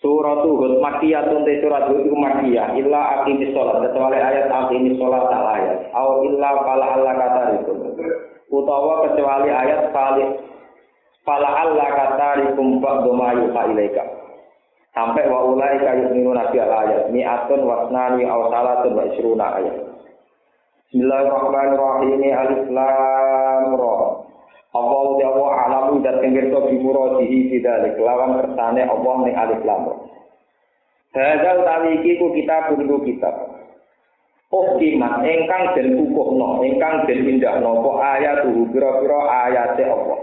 [0.00, 3.84] Surat Hud Makiyatun te surat Hud iku Makiyah illa aqimis sholat.
[3.84, 7.72] Kecuali ayat aqimis sholat tak ayat au illa fala Allah kata itu
[8.48, 10.24] utawa kecuali ayat fali
[11.20, 13.68] fala Allah kata rikum ba'du ma yuha
[14.90, 17.12] sampai wa ulai kayu minu nabi al ayat.
[17.12, 19.76] Mi'atun wasnani au salatun wa isruna ayat.
[20.90, 22.24] Bismillahirrahmanirrahim.
[22.24, 23.96] Alif Lam Ra
[24.70, 25.50] Allah uti Allah
[26.10, 29.82] alamu dan tenggirto bimuradihi bidalik lawan kersane Allah ning alif lam.
[31.10, 33.34] Hadal utawi iki ku kita pun kitab.
[34.50, 38.42] Ukhimat ingkang den kukuhno, ingkang den pindahno apa ayat
[38.74, 40.18] pira-pira ayate Allah.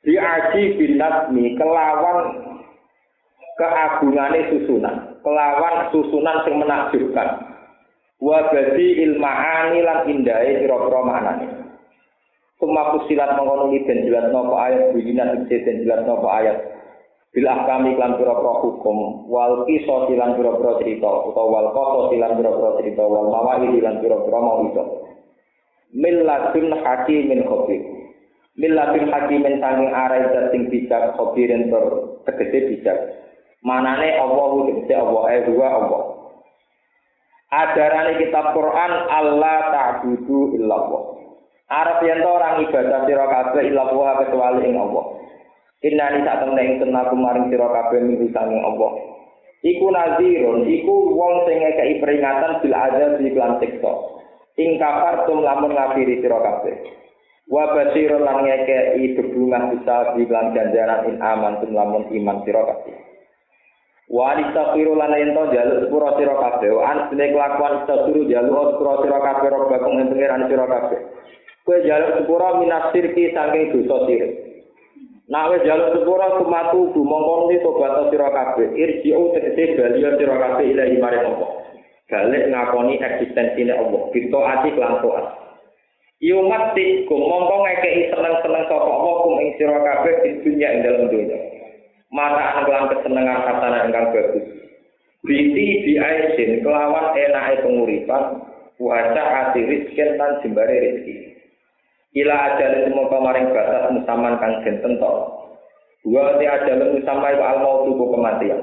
[0.00, 2.40] Di aji bin nasmi kelawan
[3.60, 7.28] keagungane susunan, kelawan susunan sing menakjubkan.
[8.16, 11.63] Wa badi ilmahani lan indahe pira-pira maknane.
[12.62, 16.74] Suma fusilat mengonungi dan jelas nopo ayat Bujina tegesi dan jelas nopo ayat.
[17.34, 22.78] Bila kami klan pura-pura hukum Wal kiso silan pura-pura cerita Atau wal koso silan pura-pura
[22.78, 24.84] cerita Wal mawali silan pura-pura mau itu
[25.94, 27.78] Milladun hakimin khobir.
[28.58, 31.84] Milladun hakimin sanging arai sing bijak khobirin ter
[32.26, 32.98] tegesi bijak.
[33.62, 36.02] Manane Allah tegesi Allah Eh dua Allah.
[37.54, 41.13] Adarani kitab Quran Allah ta'budu illallah
[41.72, 45.04] Arab yen orang ibadah sira kabeh illa wa kecuali ing Allah.
[45.80, 48.92] Inna ni sak temne ing tenaku maring sira kabeh minggu sanging Allah.
[49.64, 53.92] Iku nazirun, iku wong sing ngekeki peringatan bil azab di iklan siksa.
[54.60, 56.76] Ing kafar tum lamun ngafiri sira kabeh.
[57.48, 62.60] Wa basirun lan ngekeki bebungah bisa di iklan ganjaran in aman tum lamun iman sira
[62.60, 62.92] kabeh.
[64.12, 66.68] Wa alistaghfiru lan yen to jaluk sepura sira kabeh.
[66.84, 71.00] An sene kelakuan istaghfiru jaluk sepura sira kabeh robakum ing pengiran sira kabeh.
[71.64, 74.32] Kue jaluk sepura minas sirki saking dosa sirik.
[75.32, 78.68] Nah wis jaluk sepura kumatu dumongkon ni tobat sira kabeh.
[78.76, 81.50] Irji'u tegese baliya sira kabeh ilahi maring Allah.
[82.04, 84.12] Balik ngakoni eksistensine Allah.
[84.12, 85.26] Kita ati lan taat.
[86.22, 91.08] Yumat ti mongko ngekeki seneng-seneng sapa Allah kum ing sira kabeh di dunya ing dalam
[91.10, 91.38] dunya.
[92.12, 94.46] Mata lan kesenengan katana ingkang bagus.
[95.24, 98.44] Biti di aisin kelawan enake penguripan
[98.76, 101.33] puasa ati rizkin tan jembare rezeki.
[102.14, 105.14] Ila ajal semua kemarin batas musaman kang den tentok.
[106.06, 108.60] Wa ti ajal musamma iku al maut kematian.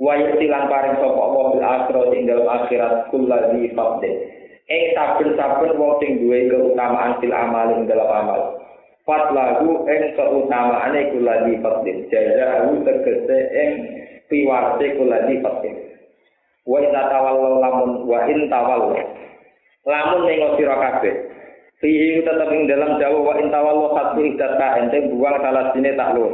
[0.00, 4.02] Wa yutilan paring sapa Allah bil akhirat ing dalam akhirat kulladzi fadl
[4.64, 8.40] ing saben-saben wong sing duwe keutamaan fil amal ing dalam amal.
[9.04, 13.70] Fatlahu ing keutamaane kulladzi fadl jazaa'u tegese ing
[14.32, 15.68] piwarte kulladzi fadl
[16.64, 18.98] wa in tawallu lamun wa in tawallu.
[19.84, 21.23] Lamun ning sira kabeh
[21.84, 26.32] Fihi tetap ing dalam dawa wa intawallo khatu idata ente buang salah sini taklur.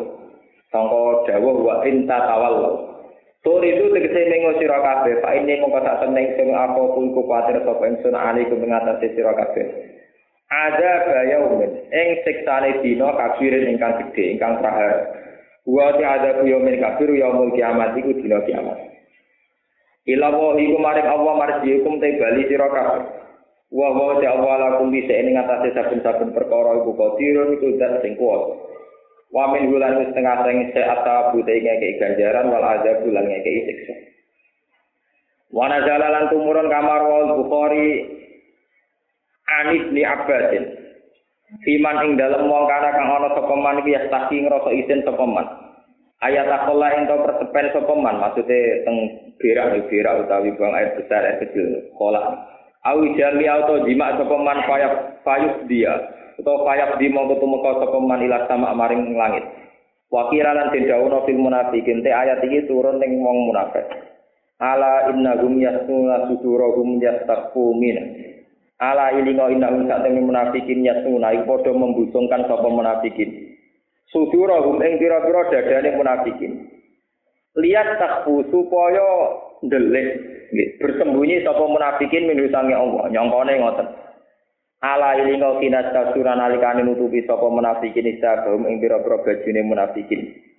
[0.70, 2.86] Sangka dawa wa inta tawallo.
[3.42, 7.58] Tur itu tegese mengo sira kabeh, Pak ini mongko tak seneng sing aku pun kuwatir
[7.66, 9.66] sapa ingsun ali ku mengatasi sira kabeh.
[10.54, 15.02] Ada gaya umin, ing siksane dina kafirin ingkang gedhe, ingkang prahara.
[15.66, 18.78] Wa ti ada ku yomin kafir yaumul kiamat iku dina kiamat.
[20.06, 23.19] Ila wa iku maring Allah marjiukum te bali sira kabeh.
[23.70, 28.18] Wa wa ta Allah lakum bisa ing ngatasé saben-saben perkara iku qadirun iku zat sing
[28.18, 28.58] kuwasa.
[29.30, 33.94] Wa min bulan setengah sing seata bute ngeke ganjaran wal azab bulan ngeke siksa.
[35.54, 38.10] Wa nazala lan tumurun kamar wal Bukhari
[39.62, 40.64] Anis li Abbasin.
[41.62, 45.46] Fiman ing dalem wong kana kang ana sapa man iki yastaki ngrasa isin sapa man.
[46.26, 48.96] Ayat akola ento persepen sapa man maksude teng
[49.38, 52.34] berak berak utawi buang air besar air kecil kolak.
[52.80, 55.92] Awi jami auto jima sapa man payak payuk dia
[56.40, 59.44] atau payak di mongko tumeka sapa man ila sama maring langit.
[60.08, 63.84] Wakira lan den dawuh fil munafikin te ayat iki turun ning wong munafik.
[64.56, 67.96] Ala innahum yasnuna sudurahum yastaqfu min.
[68.80, 73.60] Ala ilingo innahum sak temen munafikin yasnuna iku padha membusungkan sapa munafikin.
[74.08, 76.52] Sudurahum ing pira-pira dadane munafikin.
[77.60, 80.39] Lihat takfu supaya ndelik
[80.80, 83.88] bersembunyi sapa munafikin minusange Allah nyongkone ngoten
[84.80, 90.50] ala ilinga kinat kasuran alikane nutupi sapa munafikin isabum ing pira-pira bajune munafikin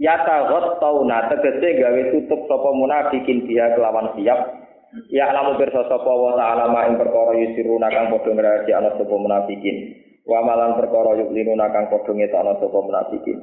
[0.00, 4.64] Ya tagot tauna tegese gawe tutup sapa munafikin dia kelawan siap.
[5.12, 9.76] Ya lamu pirsa sapa wa ta'ala ma ing perkara yusiruna kang padha ngrahasiakno sapa munafikin.
[10.24, 13.38] Wa malan perkara yuklinuna kang padha ngetokno sapa munafikin.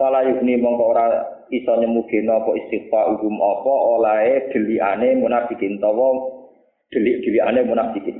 [0.00, 1.12] Fala yukni mongko ora
[1.52, 6.40] iso nyemugeno apa istighfar hukum apa olahe delikane munafikin tawa
[6.88, 8.16] delik-delikane munafikin.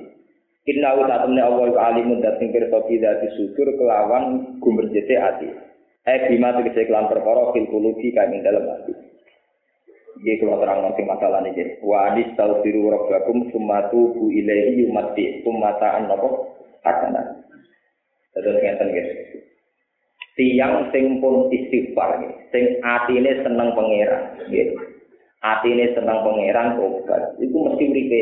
[0.69, 5.49] Inna wa ta'ala Allah wa alimun dating pirsa bidati sudur kelawan gumberjete ati.
[6.05, 8.93] Eh bima tegese kelan perkara fil kulubi kang ing dalem ati.
[10.21, 11.81] Iki kula terang sing masalah niki.
[11.81, 16.29] Wa adistaghfiru rabbakum sumatu bu ilaihi yumati sumata napa
[16.85, 17.41] hakana.
[18.37, 19.40] Terus ngeten nggih.
[20.41, 22.17] Tiang sing pun istighfar
[22.49, 24.73] sing atine seneng pangeran nggih.
[25.45, 27.37] Atine seneng pangeran tobat.
[27.45, 28.21] Iku mesti uripe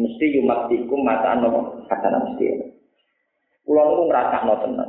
[0.00, 2.72] mesti yumatiku mata napa hakana mesti.
[3.68, 4.88] Kula niku ngrasakno tenan.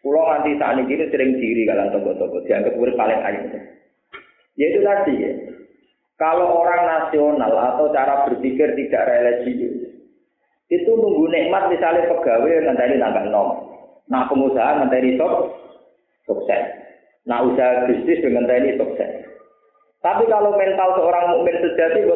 [0.00, 3.52] Pulau nanti saat ini sering diri kalian toko-toko, dianggap urip paling ayu.
[4.56, 5.32] Ya itu tadi ya.
[6.16, 9.92] Kalau orang nasional atau cara berpikir tidak religius,
[10.72, 13.48] itu nunggu nikmat misalnya pegawai nanti nambah nom.
[14.08, 15.32] Nah pengusaha nanti sok
[16.30, 16.62] sukses.
[17.26, 19.26] Nah usaha bisnis dengan ini sukses.
[20.00, 22.06] Tapi kalau mental seorang mukmin sejati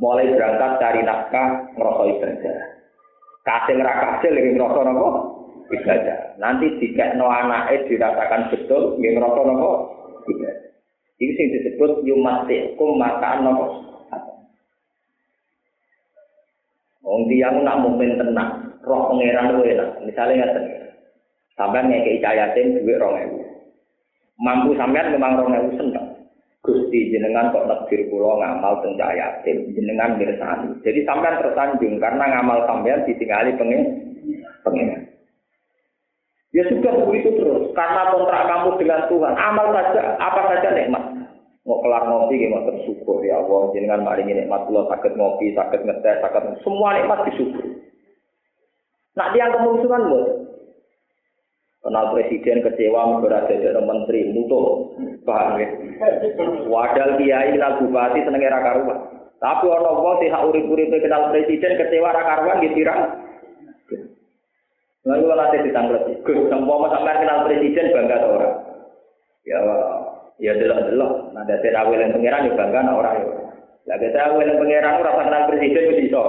[0.00, 2.56] Mulai berangkat cari nafkah, ngerosok ibadah.
[3.44, 5.08] Kasih ngerakasih lagi ngerosok nopo
[5.68, 6.18] ibadah.
[6.40, 9.70] Nanti jika no anaknya dirasakan betul, nggih ngerasa nopo
[10.24, 10.56] ibadah.
[11.20, 13.66] Ini sing disebut yumatikum makaan nopo.
[17.04, 19.88] Wong tiang nak mukmin tenang, roh pangeran enak.
[20.04, 20.89] Misalnya ngaten.
[21.60, 23.36] Sampeyan ngekeki cayatin duit 2000.
[24.40, 26.06] Mampu sampean memang 2000 seneng.
[26.64, 30.72] Gusti jenengan kok takdir kula ngamal teng cayatin, jenengan mirsani.
[30.80, 33.80] Jadi sampean tersanjung karena ngamal sampean ditinggali pengen
[34.64, 35.04] pengen.
[36.56, 37.76] Ya sudah begitu terus.
[37.76, 41.04] Karena kontrak kamu dengan Tuhan, amal saja, apa saja nikmat.
[41.68, 43.68] Mau kelar ngopi, mau bersyukur ya Allah.
[44.00, 47.84] Mari ini nikmat Allah, sakit ngopi, sakit ngetes, sakit semua nikmat disyukur.
[49.14, 50.39] Nah dia kemusuhan buat
[51.80, 54.92] kenal presiden kecewa berada jadi menteri mutu
[55.24, 55.68] paham ya
[56.68, 58.98] wadal kiai kenal bupati seneng era karuan
[59.40, 62.84] tapi orang wong sih hak urip urip kenal presiden kecewa era karuan gitu
[65.00, 68.54] Lalu kalau nanti ditangkap, Gus, sampai kenal presiden bangga orang?
[69.48, 69.58] Ya,
[70.36, 71.12] ya delok delok.
[71.32, 73.26] Nah, dari awal yang pangeran ya bangga orang ya.
[73.88, 76.24] Lah kita awal yang pangeran rasa kenal presiden itu iso.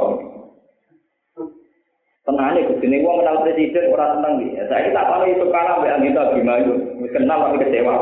[2.21, 4.49] Tenang nih, Gus, ini gua kenal presiden orang tenang nih.
[4.53, 6.73] Ya, saya tak tahu itu kalah mbak Anggita gimana,
[7.09, 7.95] kenal tapi kecewa.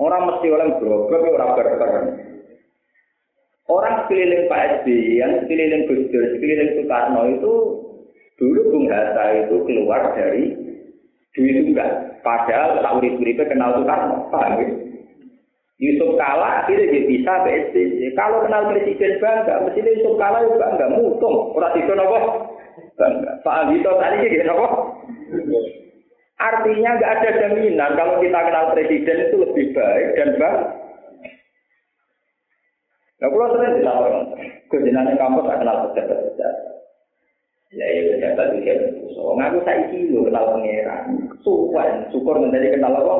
[0.00, 2.04] Orang mesti orang berobak, orang berperan.
[3.64, 7.52] Orang sekeliling Pak SBY, yang sekeliling Gus Dur, sekeliling Soekarno itu
[8.34, 10.50] Dulu Bung Hatta itu keluar dari
[11.38, 12.18] Dwi Tunggal.
[12.26, 14.26] Padahal tak urip-uripnya kenal Soekarno.
[14.34, 14.66] Paham ya?
[15.74, 18.14] Yusuf Kala akhirnya dia bisa PSBY.
[18.14, 20.86] Kalau kenal Presiden bangga, mestinya Yusuf Kala juga bangga.
[20.98, 21.54] Mutung.
[21.54, 22.18] Orang itu nopo.
[22.94, 23.32] Bangga.
[23.42, 24.66] Pak Agito tadi dia nopo.
[26.38, 30.58] Artinya nggak ada jaminan kalau kita kenal Presiden itu lebih baik dan bang.
[33.22, 34.24] Nah, kalau sering dilaporkan,
[34.68, 36.54] kejenangan kampus tak kenal pejabat-pejabat.
[37.74, 38.74] Ya ya pejabat itu ya
[39.14, 41.02] so ngaku saya kilo kenal pangeran.
[41.42, 43.14] Suwan, syukur menjadi kenal apa?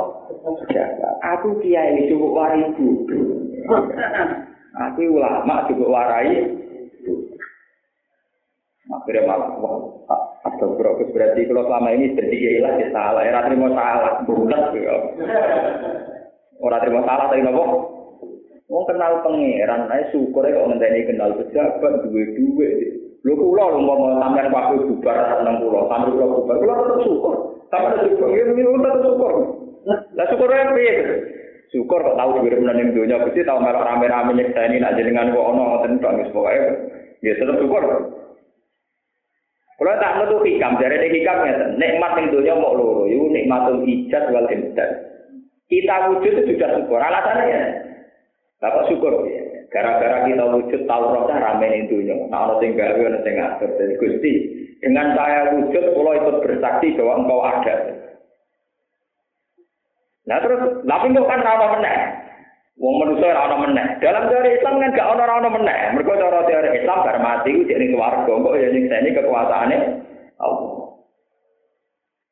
[1.34, 3.42] Aku kiai cukup warai bodoh.
[4.90, 6.50] Aku ulama cukup warai.
[8.84, 9.80] Akhirnya malah wah,
[10.44, 13.22] atau berarti berarti kalau selama ini jadi lah ya salah.
[13.24, 14.96] Ya terima salah, bulat ya.
[16.60, 17.64] Orang terima salah tapi nopo.
[18.68, 22.68] Wong kenal pangeran, ae syukur kok ngenteni kenal pejabat duwe-duwe.
[23.24, 27.34] Lho kula lho mau sampean waktu bubar nang kula, sampe kula bubar, kula tetep syukur.
[27.72, 29.32] Sampe syukur, ya tetep syukur.
[29.88, 30.94] Lah syukur piye?
[31.72, 35.44] Syukur kok tau dhuwur menan ning donya, Gusti tau melok rame-rame nyekseni nak jenengan kok
[35.44, 36.72] ono ngoten kok wis pokoke.
[37.20, 37.84] Ya tetep syukur.
[39.84, 43.84] Kula tak metu hikam, jare nek hikam ngeten, nikmat ning donya mok loro, iku nikmatul
[43.84, 44.90] ijaz wal imdad.
[45.68, 47.04] Kita wujud itu sudah syukur.
[47.04, 47.60] Alasannya ya.
[48.64, 49.44] Bapak syukur ya.
[49.68, 52.16] Gara-gara kita wujud tahu rohnya rame ning dunia.
[52.32, 53.76] Nah, ono sing gawe ono sing ngatur.
[53.76, 54.32] Jadi Gusti,
[54.80, 57.74] dengan saya wujud kalau ikut bersaksi bahwa engkau ada.
[60.24, 61.98] Nah terus, tapi kok kan rawa meneh.
[62.74, 64.02] Wong manusia ora ono meneh.
[64.02, 65.94] Dalam teori Islam kan gak ora ono meneh.
[65.94, 69.76] Mergo cara teori Islam bar mati ku jadi keluarga, kok ya nyekseni kekuasaane
[70.42, 70.74] Allah.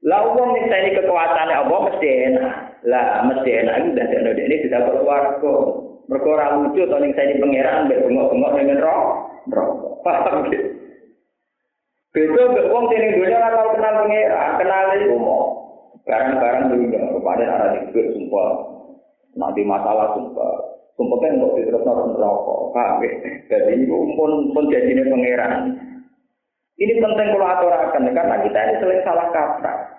[0.03, 2.55] Lah wong nyekseni kekuasaane Allah mesti enak.
[2.91, 5.55] Lah mesti enak itu dan ini tidak keluarga.
[6.11, 8.83] Mergo ora lucu to ning seni pangeran mbek bengok-bengok ning.
[8.83, 9.03] Roh.
[10.03, 10.59] Paham ge.
[12.11, 15.43] Beda mbek wong ning dunya ora tau kenal pangeran, kenal iku mau.
[16.03, 18.72] Barang-barang dunia, rupanya arah itu sumpah.
[19.37, 20.55] Nanti masalah sumpah.
[20.97, 22.77] Sumpah kan untuk diterus nonton rokok.
[22.77, 23.11] Ya?
[23.49, 25.53] Jadi itu pun, pun jadinya pangeran.
[26.77, 29.93] Ini penting kalau aturakan, karena kita ini sering salah kaprah.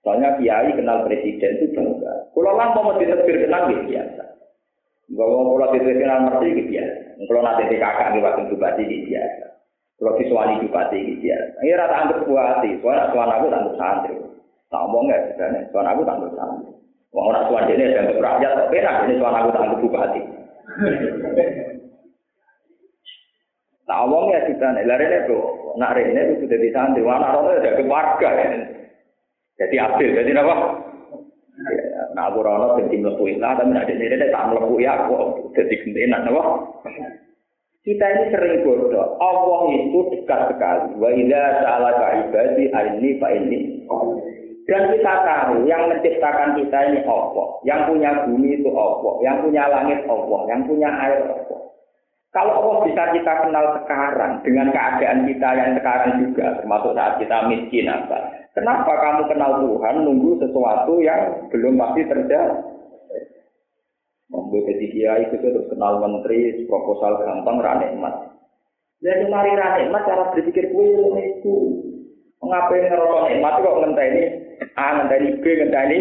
[0.00, 2.32] Soalnya kiai kenal presiden itu bangga.
[2.32, 4.24] Kalau lampau mau diterbir kenal ya biasa.
[5.12, 7.00] Kalau kalau diterbir kenal merti ya biasa.
[7.28, 9.46] Kalau nanti di kakak di waktu bupati ya biasa.
[10.00, 11.56] Kalau visuali bupati ya biasa.
[11.60, 12.70] Ini rata anggap bupati.
[12.80, 14.14] Soalnya tuan aku anggap santri.
[14.72, 15.60] Tak omong nggak sebenarnya.
[15.68, 16.79] Tuan aku anggap santri.
[17.10, 18.52] Wong orang tuan ini anggap rakyat.
[18.54, 20.20] Tapi enak ini tuan aku anggap bupati.
[23.86, 24.86] Tak omong ya kita nih.
[24.86, 25.38] Lari itu.
[25.78, 27.02] Nak rene itu sudah di santri.
[27.02, 28.30] Mana orang ada keluarga.
[29.60, 30.56] Jadi adil, jadi apa?
[32.16, 35.74] Nah aku rono jadi melepuh lah, tapi ada ini ada tak melepuh ya aku jadi
[35.84, 36.42] gentenan apa?
[37.84, 39.20] Kita ini sering bodoh.
[39.20, 40.96] Allah itu dekat sekali.
[40.96, 43.84] Wa idza sa'alaka ibadi aini fa ini.
[44.70, 49.66] Dan kita tahu yang menciptakan kita ini Allah, yang punya bumi itu Allah, yang punya
[49.66, 51.60] langit Allah, yang punya air Allah.
[52.30, 57.50] Kalau Allah bisa kita kenal sekarang dengan keadaan kita yang sekarang juga, termasuk saat kita
[57.50, 62.58] miskin apa, Kenapa kamu kenal Tuhan nunggu sesuatu yang belum pasti terjadi?
[64.30, 68.14] Membuat jadi kiai itu terus kenal menteri, proposal gampang, ranikmat.
[69.02, 71.54] Jadi mari ranikmat cara berpikir kue itu.
[72.42, 74.22] Mengapa ngerokok nikmat kok ngenteni
[74.76, 75.98] A, ngenteni B, ngenteni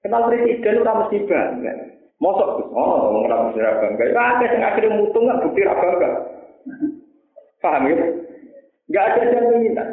[0.00, 1.72] Kenal presiden udah mesti bangga.
[2.20, 4.04] Mosok Gus, oh, ngomong ora mesti bangga.
[4.16, 6.10] Ada yang akhirnya mutung nggak bukti ra bangga.
[7.60, 8.06] Paham ya?
[8.90, 9.88] Gak ada jaminan.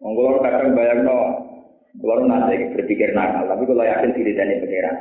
[0.00, 1.18] Monggo kadang bayang no,
[2.00, 4.96] kalau nanti berpikir nakal, tapi kalau yakin diri dan pengiran.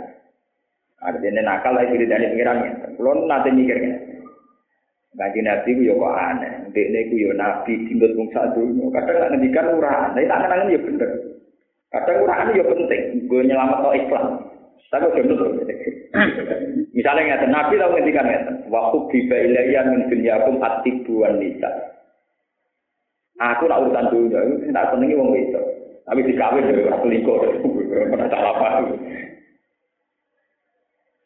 [1.04, 2.72] Artinya nakal lagi diri dan pengiran ya.
[2.96, 3.96] Kalau nanti mikirnya,
[5.16, 8.92] Nanti nabi ku yo kok aneh, ini ku yo nabi tinggal bangsa dulu.
[8.92, 11.12] Kadang nggak ngendikan uraan, tapi tak kenangan ya bener.
[11.88, 14.26] Kadang uraan yo penting, gue nyelamat no Islam.
[14.92, 15.50] Tapi udah betul.
[16.92, 21.72] Misalnya nggak nabi tahu ngendikan nggak, waktu biba ilaiya min dunyakum atibuan nisa.
[23.36, 25.60] Aku nak urusan dunia, itu tak senengi wong itu.
[26.08, 27.36] Tapi dikawin dari orang selingkuh,
[27.92, 28.96] pernah salah paham.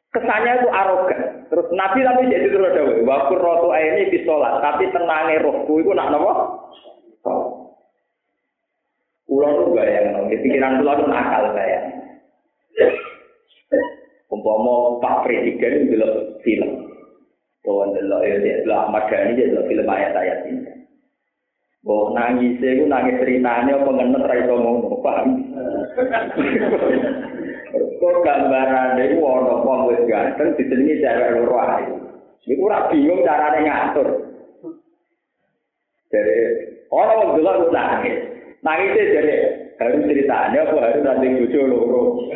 [0.10, 1.22] Kesannya itu arogan.
[1.54, 6.10] Terus Nabi tapi jadi terus ada waktu rotu ini di tapi tenangnya rohku itu nak
[6.10, 6.34] nopo.
[9.30, 9.89] Ulang tuh gak
[10.34, 11.80] di pikiran pulau itu nakal saya.
[14.34, 16.01] Umpama Pak Presiden itu
[16.42, 16.89] film.
[17.62, 20.74] Tuhan delok ya, delok Ahmad Dhani delok film ayat-ayat ini.
[21.86, 25.28] Bahwa nangis itu nangis ceritanya apa ngenet ra iso ngono, paham?
[28.00, 31.84] Kok gambaran itu ono wong wis ganteng dijenengi cewek loro ae.
[32.48, 34.08] Iku ora bingung carane ngatur.
[36.08, 36.38] Jadi
[36.88, 38.15] ono wong delok nangis.
[38.63, 39.36] Nangis jadi
[39.75, 42.01] harus ceritanya apa harus nanti bojo loro.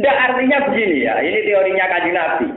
[0.00, 2.48] Ndak artinya begini ya, ini teorinya kaji Nabi.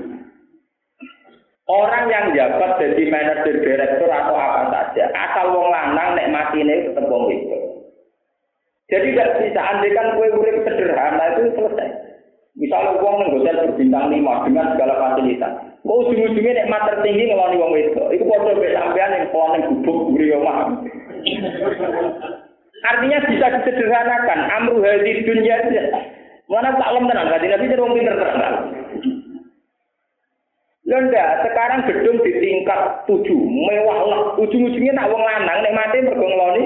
[1.67, 7.03] Orang yang jabat jadi manajer direktur atau apa saja, asal wong lanang nek mati tetap
[7.09, 7.64] wong itu.
[8.85, 11.89] Jadi tidak bisa andekan kue urip sederhana itu selesai.
[12.55, 15.53] Misalnya uang neng hotel berbintang lima dengan segala fasilitas.
[15.83, 18.03] Kok ujung-ujungnya nek mat tertinggi ngeloni wong itu.
[18.15, 20.57] Itu foto sampean yang kalau neng gubuk buri omah.
[22.85, 24.39] Artinya bisa disederhanakan.
[24.53, 25.83] Amru hadi dunia aja.
[26.45, 28.53] Mana tak lem tenan, Nabi jadi wong pinter tenan.
[30.85, 34.21] Lenda, sekarang gedung di tingkat tujuh, mewah lah.
[34.37, 36.63] Ujung-ujungnya nak wong lanang, nek mati mergo ngeloni.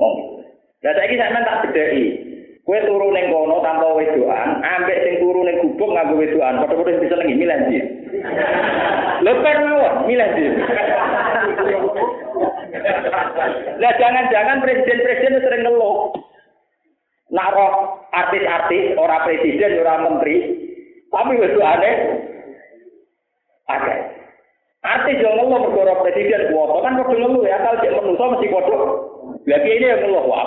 [0.00, 0.35] Oh.
[0.86, 2.04] Lah saiki sampean tak bedheki.
[2.66, 7.14] Kowe turu ning kono tanpa wedoan, ambek sing turu ning gubuk nganggo wedoan, padha-padha bisa
[7.14, 7.78] senengi milih ndi.
[9.22, 10.44] Lho mawon, milih ndi.
[13.82, 16.10] Lah jangan-jangan presiden-presiden sering ngeluh.
[17.34, 20.36] Nak roh artis-artis, ora presiden, ora menteri,
[21.10, 21.90] tapi wedoane
[23.66, 23.94] ada.
[24.86, 28.78] Artis yang ngeluh bergoro presiden kuota kan kudu ngeluh ya kalau dia menungso mesti kudu.
[29.46, 30.45] Lagi ini yang ngeluh, wah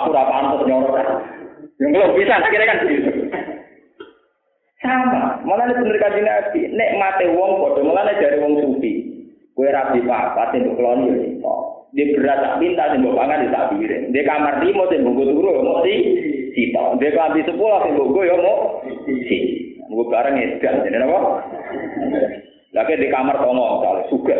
[1.80, 3.10] Yang ngeluh bisa, kira kan gitu.
[4.80, 6.60] Sama, malah ini bener kaji nabi.
[6.72, 8.92] Nek mate wong kudu, malah dari wong sufi.
[9.52, 11.52] Kue rapi apa, sing keloni ya.
[11.90, 14.14] Dia berat tak minta, sing pangan di tak piring.
[14.14, 15.94] Dia kamar limo, sing buku turu, ya mau si
[16.56, 16.96] sitok.
[16.96, 19.38] Dia kelambi sepuluh, sing buku ya mau si.
[19.90, 21.18] Buku bareng edan, jadi apa?
[22.72, 24.38] Lagi di kamar tomo, misalnya, suga.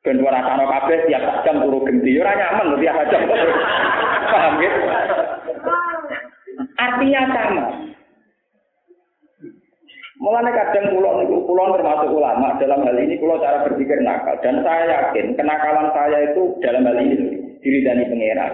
[0.00, 3.26] Ben suara kano kabeh tiap jam turu genti, ora nyaman tiap jam.
[4.26, 4.70] Paham ya?
[6.86, 7.64] Artinya sama.
[10.16, 14.64] Mulanya kadang pulau niku pulau termasuk ulama dalam hal ini pulau cara berpikir nakal dan
[14.64, 18.52] saya yakin kenakalan saya itu dalam hal ini diridani pangeran.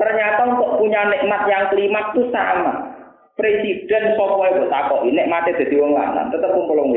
[0.00, 2.88] Ternyata untuk punya nikmat yang kelima itu sama.
[3.36, 6.92] Presiden sopo itu takok ini mati jadi wong lanang tetap kumpul wong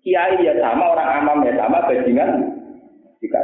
[0.00, 2.40] Kiai ya sama, orang amam ya sama, bajingan
[3.20, 3.40] juga.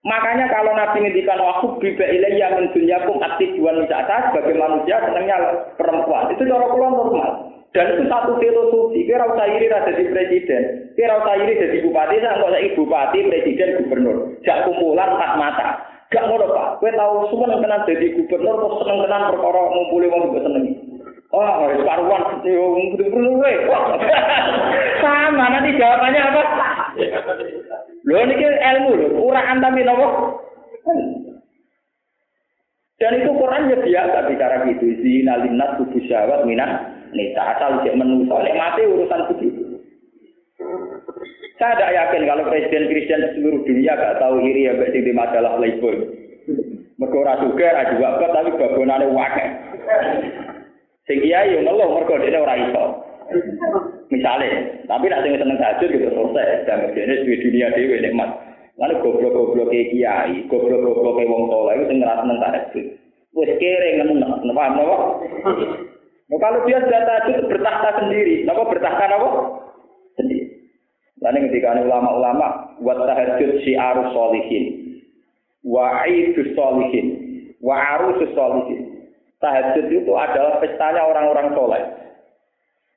[0.00, 5.36] Makanya kalau Nabi ngendikan waktu biba ilayya min dunyakum aktif dua wisata sebagai manusia senangnya
[5.76, 6.32] perempuan.
[6.32, 7.30] Itu cara kula normal.
[7.76, 9.04] Dan itu satu filosofi.
[9.04, 10.62] Kira usah iri jadi presiden.
[10.96, 12.16] Kira usah iri jadi bupati.
[12.16, 14.16] Saya nggak usah bupati, presiden, gubernur.
[14.40, 15.68] Jak kumpulan empat mata.
[16.10, 16.82] Gak ngono pak.
[16.82, 20.64] Tahu semua tenan jadi gubernur, terus seneng tenan perkara ngumpuli wong juga seneng.
[21.30, 22.42] Oh, harus karuan,
[25.00, 26.42] sama nanti jawabannya apa?
[28.10, 30.42] Lho niki ilmu lho, uraan tapi nopo?
[33.00, 34.84] Dan itu Quran ya biasa bicara gitu.
[35.00, 38.34] Zina linnas kubu syawat minat nisa asal cek menuso.
[38.34, 39.62] Nek mati urusan begitu.
[41.56, 45.60] Saya tidak yakin kalau presiden Kristen seluruh dunia gak tahu iri ya berarti di majalah
[45.60, 45.96] Playboy.
[47.00, 49.48] Mergo ora juga juga tapi babonane wakil.
[51.08, 52.56] Sing kiai yo ngeluh mergo dene ora.
[54.10, 54.48] Misale,
[54.90, 58.30] tapi nek sing seneng tahajud gitu selesai, dan dene duwe dunia dhewe nikmat.
[58.74, 62.86] Lalu goblok-goblok kiai, goblok-goblok wong saleh itu sing ngrasa seneng tahajud.
[63.30, 64.96] Wis kere ngono, paham napa?
[66.30, 69.28] Nah, kalau dia sudah tahajud bertahta sendiri, napa bertahta napa?
[70.18, 70.46] Sendiri.
[71.22, 72.46] Lalu ketika ulama-ulama
[72.82, 74.64] buat tahajud si arus solihin,
[75.62, 77.06] wa aidus solihin,
[77.62, 79.06] wa arus solihin.
[79.38, 81.82] Tahajud itu adalah pestanya orang-orang soleh.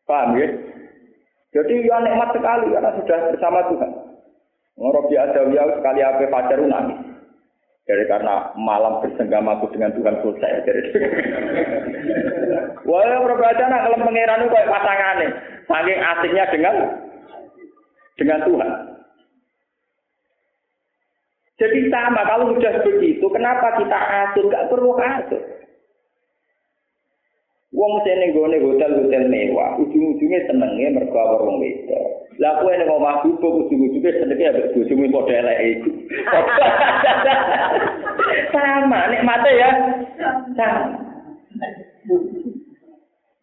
[0.03, 0.48] Paham ya?
[1.53, 3.91] Jadi ya nikmat sekali karena sudah bersama Tuhan.
[4.74, 7.00] Ngorobi Adawiyah sekali apa pacar nangis.
[7.83, 10.65] Jadi karena malam bersenggamaku dengan Tuhan selesai.
[10.65, 10.81] Jadi
[12.88, 15.31] Wah, berbeda nak kalau pangeran itu kayak pasangan nih.
[15.67, 16.75] Saking asiknya dengan
[18.19, 18.72] dengan Tuhan.
[21.63, 24.51] Jadi sama kalau sudah begitu, kenapa kita atur?
[24.51, 25.52] Gak perlu atur.
[27.84, 32.32] Wong sing ning gone hotel-hotel mewah, ujung-ujungnya senenge mergo wong wedok.
[32.39, 35.91] Lah kowe ning omah bubuk ujung-ujungnya senenge ambek bojomu padha eleke iku.
[38.56, 39.69] Sama nikmate ya.
[40.56, 40.96] Sama.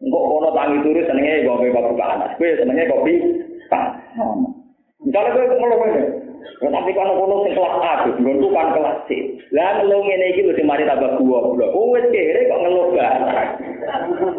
[0.01, 2.33] Engkok kono tangi turu senenge kopi kopi panas.
[2.41, 3.13] Kowe senenge kopi
[3.69, 3.93] panas.
[5.05, 6.01] Misalnya kowe ngeluh ngene.
[6.61, 9.09] Ya, tapi kalau kono sing kelas A, nggonku kan kelas C.
[9.53, 11.53] Lah ngeluh ngene iki mesti mari tambah gua.
[11.73, 13.47] Oh wis kere kok ngeluh banget.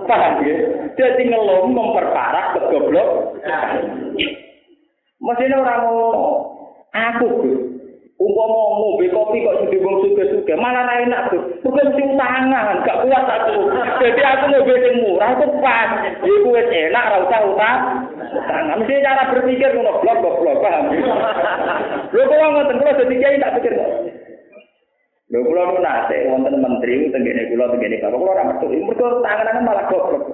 [0.07, 0.57] Paham ya?
[0.99, 3.39] Jadi ngeluh memperparah kegoblok.
[5.23, 6.03] Mesti orang mau
[6.91, 7.27] aku
[8.21, 11.43] Umpama ngombe kopi kok jadi wong suge-suge, malah ra enak tuh.
[11.65, 13.57] Bukan mesti utangan, gak kuat aku.
[13.99, 15.91] Jadi aku ngombe sing murah itu pas.
[16.23, 17.79] Iku wis enak ra usah utang.
[18.31, 20.85] Utangan mesti cara berpikir ngono blok blok blok paham.
[22.13, 23.75] Lho kok ngoten kula dadi kiai tak pikir.
[25.33, 28.67] Lho kula nu nate wonten menteri tenggene kula tenggene bapak kula ora metu.
[28.71, 30.25] Mergo tangan malah goblok.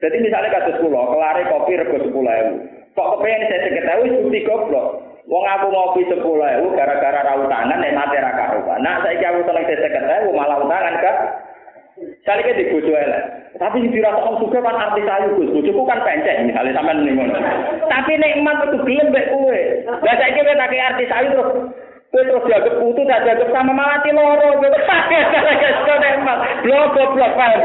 [0.00, 2.96] Jadi misalnya kasus kula, kelare kopi rego 10.000.
[2.96, 5.09] Kok kepengen saya seketahui bukti goblok.
[5.30, 8.82] Wong aku ngopi sepuluh ewu gara-gara rau tangan nek mati ra karuan.
[8.82, 11.16] Nah saiki aku seneng seket ewu malah utangan kan.
[12.26, 13.54] Kali ke dibojo elek.
[13.54, 15.54] Tapi sing dirasa wong suka kan artis ayu Gus.
[15.54, 17.38] Bojoku kan pencet misalnya sampean ning ngono.
[17.86, 19.60] Tapi nikmat itu gelem mbek kowe.
[20.02, 21.50] Lah saiki kowe tak artis ayu terus
[22.10, 24.58] Kowe terus dianggap putu, tak dianggap sama mati loro.
[26.66, 27.60] Blok, blok, blok, paham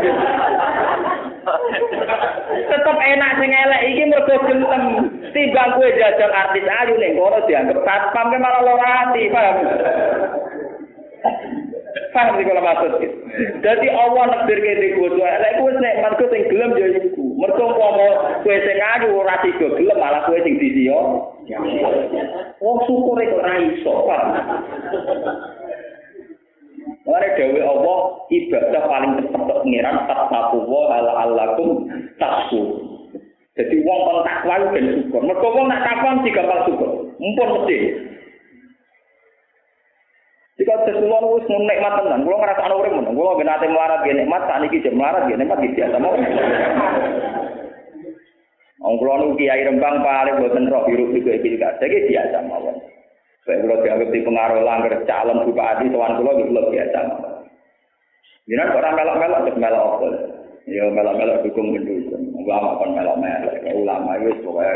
[2.65, 4.83] Tetep enak sing elek iki mergo gentem.
[5.35, 9.57] Timbang kowe jajal artis ayu ning kono dianggap satpam ke malah lara ati, paham?
[12.15, 12.91] Paham iki kalau maksud
[13.59, 17.25] Jadi Allah nekdir ke di bojo elek kuwi nek mergo sing gelem ya iku.
[17.35, 18.07] Mergo umpama
[18.41, 21.29] kowe sing ayu ora tiga gelem malah kowe sing disiyo.
[22.63, 24.29] Wong syukur kok ora iso, paham?
[27.15, 31.87] Mare dewe Allah ibadah paling cepet tok pengiran tasawu wa ala alakum
[32.19, 32.75] tasu.
[33.55, 35.23] Jadi wong kon takwa ben syukur.
[35.23, 37.07] Mergo wong nak takwa mesti gampang syukur.
[37.15, 37.77] Mumpun mesti.
[40.59, 43.15] Jika sesuatu wis nikmat tenan, kula ngrasa ana urip ngono.
[43.15, 46.19] Kula ben ate melarat ge nikmat, sakniki jek melarat ge nikmat iki biasa mau.
[48.83, 52.75] Wong kula nu kiai Rembang paling boten roh biru iki gak biasa mawon.
[53.45, 56.99] Saya kalau dianggap di pengaruh langgar calon bupati, soal kulo gitu lebih biasa.
[58.49, 60.07] Jangan orang melok-melok terus melok apa?
[60.65, 62.25] Ya melok-melok dukung mendukung.
[62.41, 63.53] Ulama kan melok-melok.
[63.69, 64.73] Ulama itu pokoknya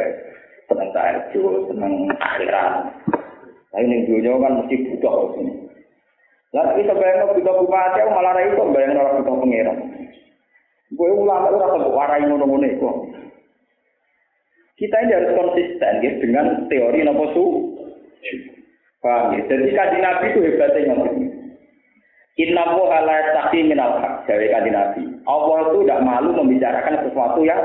[0.69, 2.73] senang tahajud, senang akhirat.
[3.73, 5.53] Tapi ini dunia kan mesti butuh sini.
[6.53, 9.77] Lalu kita bayang butuh bupati, malah rai itu bayang orang butuh pengiran.
[10.89, 12.89] Gue ulama itu rasa warai ngono-ngono itu.
[14.81, 17.43] Kita ini harus konsisten ya, dengan teori nopo su.
[18.99, 19.41] Paham ya?
[19.47, 21.27] Jadi kaji Nabi itu hebatnya ini.
[22.39, 25.03] Inna woha la yastaqi minal haq, dari kaji Nabi.
[25.27, 27.59] Allah itu tidak malu membicarakan sesuatu yang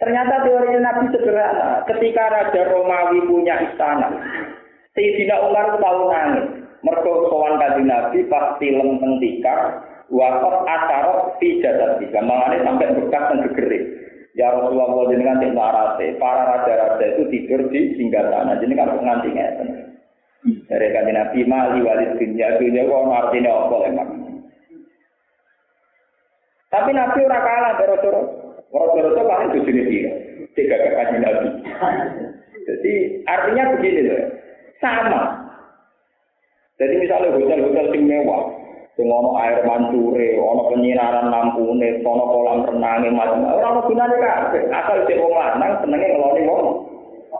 [0.00, 1.84] ternyata teorinya Nabi sederhana.
[1.88, 4.08] Ketika Raja Romawi punya istana,
[4.96, 6.46] Sayyidina Umar tahu nangis.
[6.84, 12.20] Mergo sowan kaji Nabi pas film teng tikar, wakot asarot fi jadad tiga.
[12.24, 13.84] Makanya sampai bekas dan gegerik.
[14.36, 18.60] Ya Rasulullah jenengan sing marate, para raja-raja itu tidur di singgah sana.
[18.60, 19.68] Jenengan kok nganti ngeten.
[20.46, 24.08] Dari kanji Nabi mali walid dunia dunia kok artinya apa emang.
[26.70, 28.14] Tapi Nabi ora kalah dari Rasul.
[28.70, 30.12] Rasul paling bojone dia.
[30.54, 31.48] Tiga kanji Nabi.
[32.62, 32.92] Jadi
[33.26, 34.22] artinya begini loh.
[34.78, 35.22] Sama.
[36.76, 38.52] Jadi misalnya hotel-hotel sing mewah,
[39.00, 44.16] sing ono air mancure, ono penyinaran lampune, ono kolam renange macam ora ono gunane.
[44.70, 46.42] Asal sing wong lanang senenge ngeloni.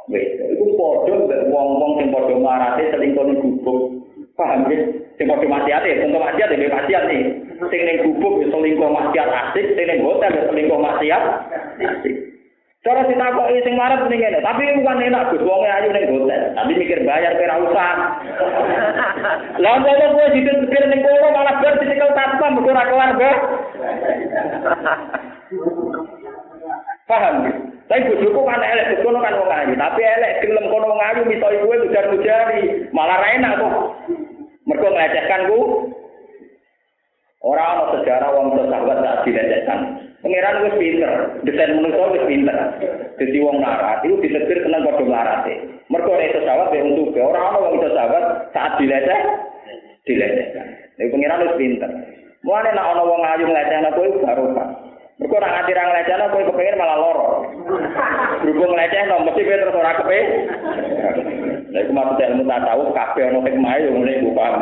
[0.07, 4.07] Wis, iku padha mbek wong-wong sing padha marate selingkuh ning gubuk.
[4.39, 4.79] Paham ya?
[5.19, 7.23] Sing padha maksiate, contoh maksiat ya maksiat nih.
[7.67, 11.23] Sing ning gubuk ya selingkuh maksiat asik, sing ning hotel ya selingkuh maksiat
[11.83, 12.15] asik.
[12.87, 16.73] Cara ditakoki sing marep ning ngene, tapi bukan enak Gus wong ayu ning hotel, tapi
[16.79, 18.23] mikir bayar kira usah.
[19.59, 23.39] Lah kok kowe dipikir ning kono malah bar dicekel satpam mergo ora kelar, Bos.
[27.07, 27.35] Paham?
[27.87, 31.47] Tapi bojoku kan elek, kono kan wong ayu, tapi elek gelem kono wong ayu miso
[31.55, 33.75] ibu ujar-ujari, malah ra enak kok.
[34.67, 35.59] Mergo nglecehkan ku.
[37.47, 40.03] Ora ana sejarah wong sahabat tak dilecehkan.
[40.19, 41.13] Pangeran wis pinter,
[41.47, 42.59] desain manusia wis pinter.
[43.23, 45.55] Dadi wong larat itu ditetir seneng padha larate.
[45.87, 49.21] Mergo nek sahabat ya untuk ora ana wong sahabat saat dileceh
[50.11, 50.67] dilecehkan.
[50.99, 51.91] Nek pangeran wis pinter.
[52.43, 54.69] Mulane nek ana wong ayu nglecehna kowe baru Pak.
[55.17, 57.29] Mergo ora nganti ra nglecehna kowe kepengin malah loro.
[58.45, 60.19] Berhubung nglecehno mesti kowe terus ora kepe.
[61.73, 64.61] Lha iku maksud ilmu tasawuf kabeh ana hikmah yo ngene iku paham.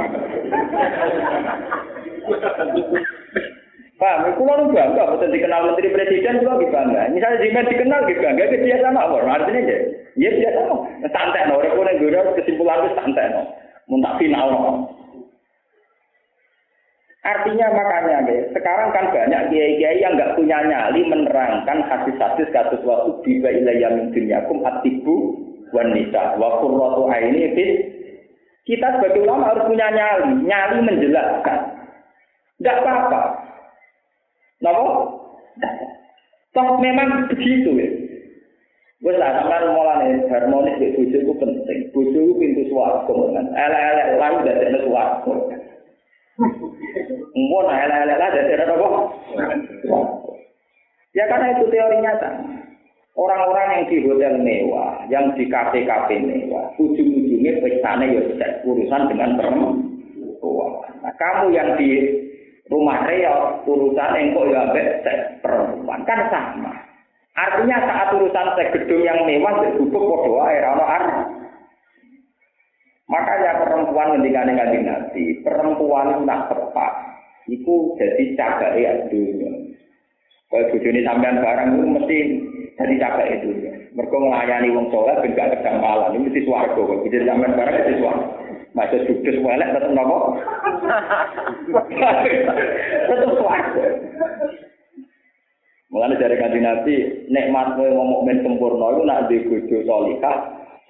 [3.95, 7.15] Paham, kulo nu bangga, betul dikenal menteri presiden juga lebih bangga.
[7.15, 9.23] Misalnya Jimen dikenal lebih bangga, itu biasa mawar.
[9.23, 9.77] Artinya ya,
[10.19, 10.77] ya biasa no.
[11.15, 13.43] Santai no, orang kuning gue kesimpulan itu santai no.
[13.87, 14.61] Muntah final no.
[17.25, 23.17] Artinya makanya deh, sekarang kan banyak kiai-kiai yang nggak punya nyali menerangkan hadis-hadis kasus waktu
[23.25, 25.33] biba ilayya min dunyakum atibu
[25.73, 27.95] wanita wa qurratu aini fit
[28.65, 31.59] kita sebagai ulama harus punya nyali, nyali menjelaskan.
[32.57, 33.21] Tidak apa-apa.
[34.65, 34.85] Napa?
[36.57, 37.89] Toh memang begitu ya.
[39.05, 41.81] Wes lah sampean mulane harmonis di bojo itu penting.
[41.93, 43.47] Itu pintu swarga kan.
[43.53, 45.35] Elek-elek lalu dadekne swarga.
[47.35, 48.89] Mbok nah elek-elek lah dadekne apa?
[51.15, 52.31] Ya karena itu teori nyata.
[53.15, 59.39] Orang-orang yang di hotel mewah, yang di kafe-kafe mewah, ujung-ujungnya pestane ya tidak urusan dengan
[59.39, 60.91] perempuan.
[60.99, 61.91] Nah, kamu yang di
[62.67, 65.07] rumah reot, urusan engkau ya ambek
[65.47, 66.75] perempuan kan sama.
[67.39, 71.05] Artinya saat urusan gedung yang mewah disebut podo ae ana ar.
[73.07, 77.14] Makanya perempuan ngendikane kanjeng Nabi, perempuan itu nak tepat.
[77.45, 79.53] Iku jadi cagake dunia.
[80.49, 82.19] Kalau bojone sampean barang itu mesti
[82.81, 83.73] jadi cagake dunia.
[83.93, 87.05] Mergo nglayani wong saleh ben gak kedampalan, ini mesti swarga kok.
[87.05, 88.27] Jadi sampean barang mesti swarga.
[88.75, 90.19] Masa judes welek tetep nopo?
[93.07, 93.85] tetep swarga.
[95.95, 96.95] Mulane dari kanjeng Nabi,
[97.31, 100.37] nikmat kowe ngomong men sempurna iku nak di bojo salihah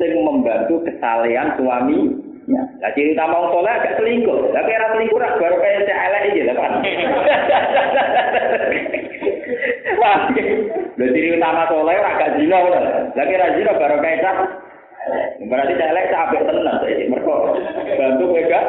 [0.00, 2.23] sing membantu kesalehan suami.
[2.44, 4.52] Ya, lah ciri utama wong saleh agak selingkuh.
[4.52, 6.70] Tapi ora selingkuh ora baru kaya cek elek iki lho, Pak.
[11.00, 12.80] Lha ciri utama saleh ora gak zina lho.
[13.16, 14.36] Lah kira zina baru kaya cek
[15.48, 17.04] Berarti cek elek apik tenan saiki.
[17.08, 17.36] Mergo
[17.96, 18.64] bantu gak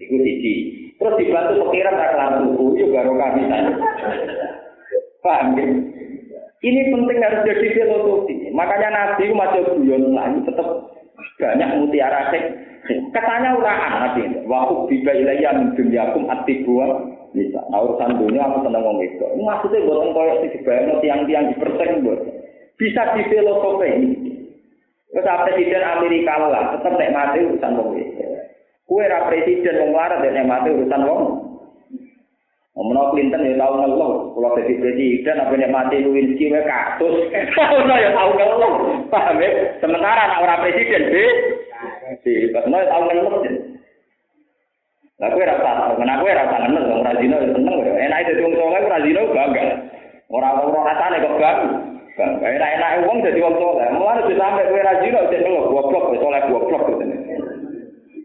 [0.00, 0.54] iku siji.
[0.96, 3.64] Terus dibantu pikiran ra kelan tuku yo baru kabisan.
[5.20, 5.64] Paham ya?
[6.60, 8.52] Ini penting harus jadi filosofi.
[8.52, 10.89] Makanya Nabi masih guyon lagi tetap
[11.38, 12.44] banyak mutiara sek.
[13.12, 14.22] Katanya uraan Nabi.
[14.48, 16.86] Waktu biba ilayya min dunyakum atibua
[17.36, 17.60] bisa.
[17.70, 19.26] Nah urusan dunia aku seneng ngomong itu.
[19.38, 22.20] Maksudnya buatan koyok sih dibayang tiang-tiang di persen buat.
[22.80, 23.90] Bisa di filosofi.
[25.10, 28.22] Presiden Amerika lah, tetap nek mati urusan wong itu.
[28.86, 31.49] Kue presiden wong larat nek mati urusan wong.
[32.70, 37.14] Ngomong Clinton ya tahu nggak loh, kalau jadi presiden, apa yang mati lu ini kasus,
[37.58, 38.50] tahu nggak ya tahu nggak
[39.10, 39.50] paham ya?
[39.82, 41.30] Sementara anak ora presiden sih,
[42.22, 43.54] sih, pas mau tahu nggak loh sih.
[45.20, 48.86] Nah, gue rasa, karena gue rasa nggak loh, orang Zino seneng, enak itu cuma soalnya
[48.86, 49.64] orang Zino bangga,
[50.30, 51.90] orang-orang rasa nih kok bangga.
[52.20, 53.88] Bang, enak enak wong dadi wong soleh.
[53.96, 57.04] Mulai harus sampai kue raji lo jadi lo gua blok, soleh gua blok gitu.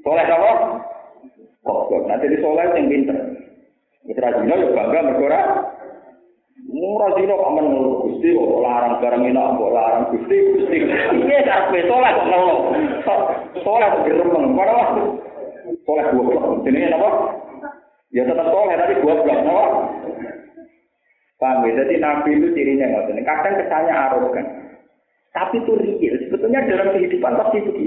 [0.03, 0.51] Soleh apa?
[1.63, 2.74] Oh, nanti di soleh
[4.95, 5.41] bangga berkora.
[6.65, 10.77] Murah kok aman ngeluh gusti, kok larang barang ini, kok larang gusti, gusti.
[11.23, 12.59] Iya, tapi soleh kok ngeluh.
[13.63, 15.03] Soleh kok diremeng, pada waktu.
[15.83, 17.09] Soleh dua blok, ini apa?
[18.11, 19.65] Ya tetap soleh, tapi dua blok, apa?
[21.35, 21.71] Paham ya?
[21.83, 24.45] Jadi Nabi itu cirinya nggak Kadang kesannya arogan.
[25.35, 26.15] Tapi itu real.
[26.27, 27.84] Sebetulnya dalam kehidupan pasti begitu.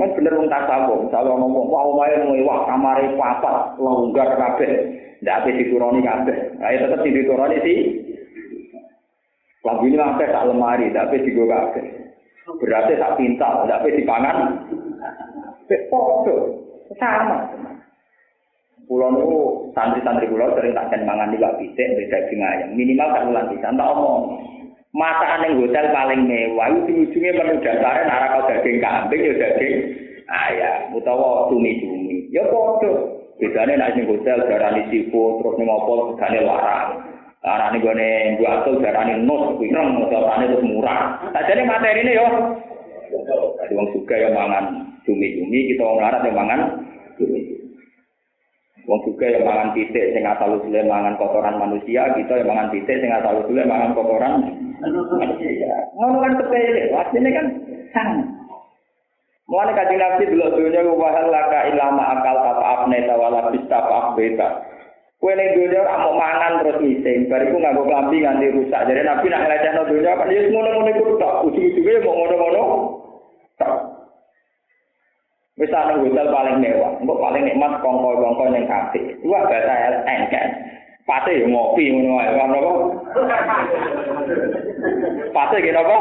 [0.00, 5.60] Ini bener wong tasawuf, misalnya ngomong, wah omae wah kamare papat, longgar kabeh, ndak ape
[5.60, 6.56] dituruni kabeh.
[6.56, 7.78] Ya tetep dituruni sih.
[9.60, 11.84] Lagu ini sampai tak lemari, ape digo kabeh.
[12.48, 14.36] Berarti tak pintal, ndak ape dipangan.
[15.92, 16.64] Podo,
[16.96, 17.52] sama.
[18.88, 19.30] Pulau itu
[19.76, 23.90] santri-santri pulau sering tak ken mangan juga bisa, beda dengan Minimal tak ulang bisa, tak
[23.92, 24.22] omong.
[24.90, 29.74] masakan yang hotel paling mewah, ujung-ujungnya menu dasarnya nara kau daging kambing, ya daging
[30.26, 33.22] ayam, utawa cumi-cumi, ya podo.
[33.40, 36.88] Bedanya nak sing hotel darah di sifu, terus nih mau pol larang.
[37.40, 41.24] Larang gone gue nih gue asal darah nih nus, kuingrong nus, larang itu murah.
[41.32, 42.26] Nah materine yo,
[43.56, 46.60] ada uang suka yang mangan cumi-cumi, kita wong larat yang mangan
[47.16, 47.59] cumi-cumi.
[48.90, 52.98] Wong juga yang mangan titik sing asal usule mangan kotoran manusia, kita yang mangan titik
[52.98, 54.42] sing asal usule mangan kotoran
[55.94, 57.46] Ngono kan sepele, asline kan
[57.94, 58.24] sama.
[59.46, 64.48] Mulane kaji nabi dulu dunia wahal laka ilama akal kata apne tawala bista pak beta.
[65.22, 68.90] Kue ning dunia ora mau mangan terus ngising, bariku nganggo klambi nganti rusak.
[68.90, 72.62] Jadi nabi nak nglecehno dunia kan ya ngono-ngono iku tok, ujug-ujuge mau ngono-ngono.
[75.60, 79.12] Wis ana hotel paling mewah, engko paling nikmat kongko-kongko ning kafe.
[79.28, 80.48] Wah bahasa engken.
[81.04, 82.72] Pate yo ngopi ngono wae, kan apa?
[85.36, 85.96] Pate ki apa?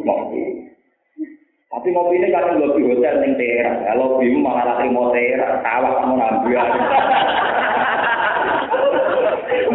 [0.00, 0.40] Ngopi.
[1.68, 3.84] Tapi ngopi ini kan ngopi hotel ning teras.
[3.84, 6.68] Kalau bim malah lagi mau teras, tawa kamu nambiar.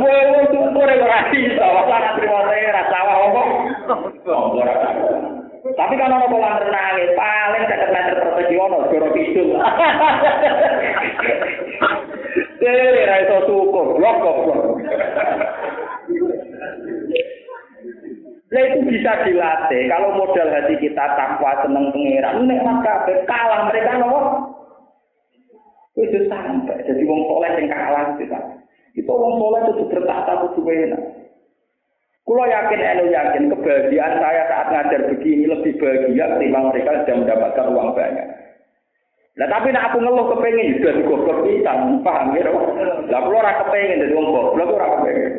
[0.01, 3.43] Woi, woi, syukur ya ora iso, ora terima teras, tawa apa?
[5.61, 9.49] Tapi kan ono kolam renang, paling 50 meter persegi ono, joro kidul.
[12.61, 14.77] Eh, ra iso syukur, blok blok.
[18.51, 19.81] Nah itu bisa dilatih.
[19.89, 24.19] Kalau modal hati kita takwa seneng pengiran, nikmat kabeh kalah mereka nopo.
[25.97, 28.39] Itu sampai jadi wong soleh yang kalah kita.
[28.93, 31.01] Itu wong soleh itu bertata kudu enak.
[32.21, 37.65] Kulo yakin, elu yakin kebahagiaan saya saat ngajar begini lebih bahagia ketimbang mereka sudah mendapatkan
[37.73, 38.27] uang banyak.
[39.41, 42.51] Lah tapi nek aku ngeluh kepengin juga digoblok pisan, paham ya?
[43.09, 45.33] Lah kula ora kepengin dadi wong goblok ora kepengin.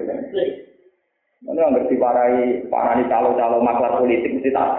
[1.43, 4.71] Mana ngerti parai parani calo-calo maklar politik mesti tak.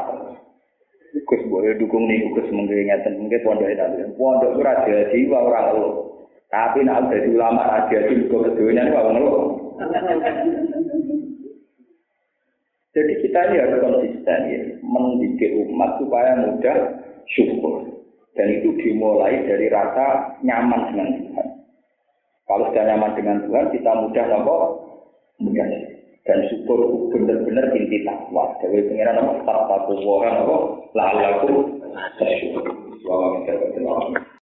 [1.13, 4.12] Gus boleh dukung nih Gus mungkin ngeten mungkin pondok itu.
[4.20, 5.94] Pondok ora jadi wa ora ngeluh.
[6.52, 9.39] Tapi nek dadi ulama ra jadi kok kedunya wa ngeluh.
[12.94, 16.78] Jadi kita ini harus konsisten ya, mendidik umat supaya mudah
[17.26, 17.90] syukur.
[18.38, 21.48] Dan itu dimulai dari rasa nyaman dengan Tuhan.
[22.46, 24.56] Kalau sudah nyaman dengan Tuhan, kita mudah nopo
[25.42, 25.66] mudah.
[26.24, 28.54] Dan syukur itu benar-benar inti takwa.
[28.62, 30.56] Jadi pengiran tak takwa nopo
[30.94, 31.52] lalu aku
[32.22, 32.66] bersyukur.
[33.04, 34.33] Wa